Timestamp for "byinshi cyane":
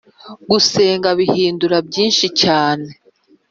1.87-2.87